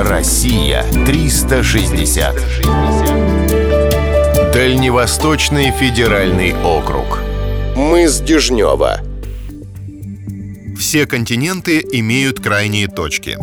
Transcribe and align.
Россия 0.00 0.84
360. 1.06 2.36
Дальневосточный 4.52 5.72
федеральный 5.72 6.54
округ. 6.54 7.18
Мыс 7.74 8.20
Дежнева. 8.20 9.00
Все 10.78 11.04
континенты 11.04 11.84
имеют 11.90 12.38
крайние 12.38 12.86
точки. 12.86 13.38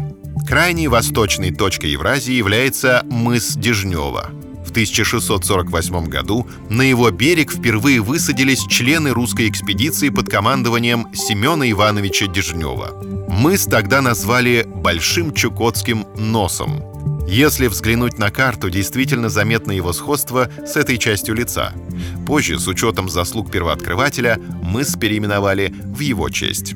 Крайней 0.48 0.88
восточной 0.88 1.54
точкой 1.54 1.90
Евразии 1.92 2.36
является 2.36 3.02
мыс 3.10 3.58
Дежнева. 3.58 4.32
В 4.76 4.78
1648 4.78 6.08
году 6.08 6.46
на 6.70 6.82
его 6.82 7.10
берег 7.10 7.50
впервые 7.50 8.02
высадились 8.02 8.66
члены 8.68 9.12
русской 9.12 9.48
экспедиции 9.48 10.10
под 10.10 10.28
командованием 10.28 11.08
Семена 11.14 11.72
Ивановича 11.72 12.28
Дежнева. 12.28 12.92
Мыс 13.30 13.68
тогда 13.68 14.02
назвали 14.02 14.66
«Большим 14.68 15.34
Чукотским 15.34 16.06
носом». 16.18 16.84
Если 17.26 17.68
взглянуть 17.68 18.20
на 18.20 18.32
карту, 18.32 18.70
действительно 18.70 19.30
заметно 19.30 19.72
его 19.72 19.94
сходство 19.94 20.50
с 20.68 20.76
этой 20.76 20.98
частью 20.98 21.36
лица. 21.36 21.72
Позже, 22.28 22.60
с 22.60 22.68
учетом 22.68 23.08
заслуг 23.08 23.50
первооткрывателя, 23.50 24.42
мыс 24.62 24.98
переименовали 24.98 25.74
в 25.86 26.02
его 26.02 26.28
честь. 26.28 26.76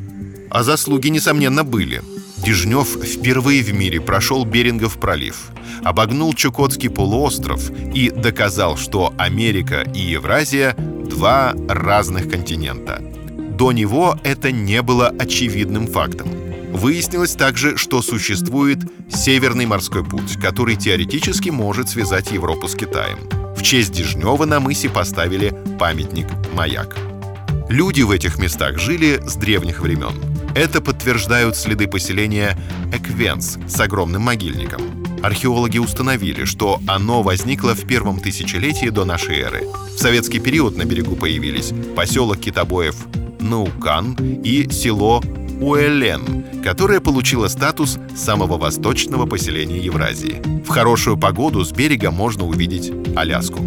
А 0.50 0.64
заслуги, 0.64 1.10
несомненно, 1.10 1.66
были. 1.66 2.02
Дежнев 2.44 2.88
впервые 3.04 3.64
в 3.64 3.74
мире 3.74 4.00
прошел 4.00 4.46
Берингов 4.46 5.00
пролив, 5.00 5.52
обогнул 5.84 6.34
Чукотский 6.34 6.90
полуостров 6.90 7.70
и 7.94 8.10
доказал, 8.10 8.78
что 8.78 9.14
Америка 9.18 9.82
и 9.94 10.00
Евразия— 10.00 10.74
два 10.78 11.54
разных 11.68 12.30
континента. 12.30 13.02
До 13.38 13.72
него 13.72 14.18
это 14.24 14.52
не 14.52 14.82
было 14.82 15.10
очевидным 15.10 15.88
фактом. 15.88 16.30
Выяснилось 16.72 17.34
также, 17.34 17.76
что 17.78 18.02
существует 18.02 18.80
Северный 19.12 19.66
морской 19.66 20.06
путь, 20.06 20.38
который 20.40 20.76
теоретически 20.76 21.50
может 21.50 21.90
связать 21.90 22.32
Европу 22.32 22.68
с 22.68 22.76
Китаем. 22.76 23.18
В 23.56 23.64
честь 23.64 23.92
Дежнева 23.92 24.46
на 24.46 24.60
мысе 24.60 24.88
поставили 24.88 25.54
памятник 25.80 26.28
«Маяк». 26.54 26.96
Люди 27.70 28.02
в 28.04 28.12
этих 28.12 28.38
местах 28.38 28.80
жили 28.80 29.20
с 29.28 29.36
древних 29.36 29.82
времен. 29.82 30.29
Это 30.60 30.82
подтверждают 30.82 31.56
следы 31.56 31.88
поселения 31.88 32.58
Эквенс 32.92 33.58
с 33.66 33.80
огромным 33.80 34.24
могильником. 34.24 34.82
Археологи 35.24 35.78
установили, 35.78 36.44
что 36.44 36.82
оно 36.86 37.24
возникло 37.24 37.74
в 37.74 37.88
первом 37.88 38.20
тысячелетии 38.20 38.90
до 38.90 39.06
нашей 39.06 39.40
эры. 39.40 39.64
В 39.96 39.98
советский 39.98 40.40
период 40.40 40.76
на 40.76 40.84
берегу 40.84 41.16
появились 41.16 41.72
поселок 41.96 42.40
китобоев 42.40 42.98
Наукан 43.40 44.18
и 44.44 44.68
село 44.70 45.24
Уэлен, 45.62 46.62
которое 46.62 47.00
получило 47.00 47.48
статус 47.48 47.98
самого 48.18 48.58
восточного 48.58 49.26
поселения 49.26 49.80
Евразии. 49.80 50.42
В 50.66 50.68
хорошую 50.68 51.18
погоду 51.18 51.64
с 51.64 51.72
берега 51.72 52.12
можно 52.12 52.46
увидеть 52.46 52.92
Аляску. 53.16 53.64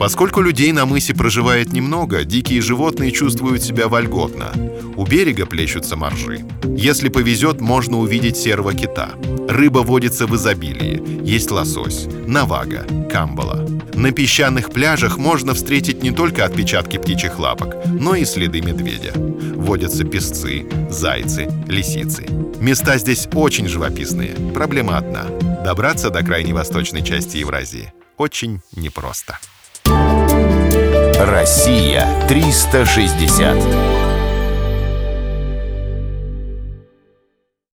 Поскольку 0.00 0.40
людей 0.40 0.72
на 0.72 0.84
мысе 0.84 1.14
проживает 1.14 1.72
немного, 1.72 2.24
дикие 2.24 2.60
животные 2.60 3.12
чувствуют 3.12 3.62
себя 3.62 3.86
вольготно. 3.86 4.52
У 4.96 5.06
берега 5.06 5.46
плещутся 5.46 5.96
моржи. 5.96 6.44
Если 6.76 7.08
повезет, 7.08 7.60
можно 7.60 7.98
увидеть 7.98 8.36
серого 8.36 8.74
кита. 8.74 9.10
Рыба 9.48 9.80
водится 9.80 10.26
в 10.26 10.34
изобилии. 10.36 11.02
Есть 11.24 11.50
лосось, 11.50 12.06
навага, 12.26 12.86
камбала. 13.10 13.66
На 13.94 14.12
песчаных 14.12 14.70
пляжах 14.70 15.18
можно 15.18 15.54
встретить 15.54 16.02
не 16.02 16.10
только 16.10 16.44
отпечатки 16.44 16.98
птичьих 16.98 17.38
лапок, 17.38 17.76
но 17.86 18.14
и 18.14 18.24
следы 18.24 18.60
медведя. 18.60 19.12
Водятся 19.14 20.04
песцы, 20.04 20.66
зайцы, 20.90 21.48
лисицы. 21.68 22.26
Места 22.60 22.98
здесь 22.98 23.28
очень 23.34 23.68
живописные. 23.68 24.34
Проблема 24.52 24.98
одна— 24.98 25.24
добраться 25.64 26.10
до 26.10 26.24
крайней 26.24 26.52
восточной 26.52 27.02
части 27.04 27.38
Евразии 27.38 27.92
очень 28.16 28.60
непросто. 28.76 29.38
Россия 31.18 32.06
360. 32.28 34.03